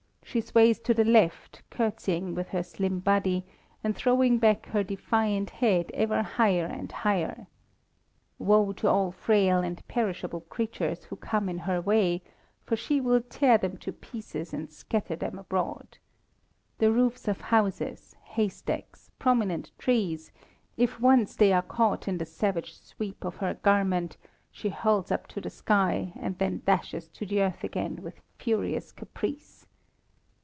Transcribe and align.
She 0.23 0.39
sways 0.39 0.79
to 0.81 0.93
the 0.93 1.03
left, 1.03 1.61
curtseying 1.69 2.35
with 2.35 2.47
her 2.51 2.63
slim 2.63 2.99
body, 2.99 3.43
and 3.83 3.93
throwing 3.93 4.37
back 4.37 4.67
her 4.67 4.81
defiant 4.81 5.49
head 5.49 5.91
ever 5.93 6.23
higher 6.23 6.63
and 6.65 6.89
higher. 6.89 7.47
Woe 8.39 8.71
to 8.71 8.87
all 8.87 9.11
frail 9.11 9.59
and 9.59 9.85
perishable 9.89 10.39
creatures 10.39 11.03
who 11.03 11.17
come 11.17 11.49
in 11.49 11.57
her 11.57 11.81
way, 11.81 12.21
for 12.63 12.77
she 12.77 13.01
will 13.01 13.19
tear 13.21 13.57
them 13.57 13.75
to 13.79 13.91
pieces 13.91 14.53
and 14.53 14.71
scatter 14.71 15.17
them 15.17 15.37
abroad. 15.37 15.97
The 16.77 16.93
roofs 16.93 17.27
of 17.27 17.41
houses, 17.41 18.15
haystacks, 18.23 19.11
prominent 19.19 19.71
trees, 19.77 20.31
if 20.77 20.97
once 21.01 21.35
they 21.35 21.51
are 21.51 21.61
caught 21.61 22.07
in 22.07 22.19
the 22.19 22.25
savage 22.25 22.79
sweep 22.81 23.25
of 23.25 23.35
her 23.43 23.55
garment, 23.55 24.15
she 24.49 24.69
hurls 24.69 25.11
up 25.11 25.27
to 25.27 25.41
the 25.41 25.49
sky, 25.49 26.13
and 26.15 26.37
then 26.37 26.61
dashes 26.65 27.09
to 27.09 27.25
the 27.25 27.41
earth 27.41 27.65
again 27.65 27.97
with 28.01 28.21
furious 28.37 28.93
caprice. 28.93 29.65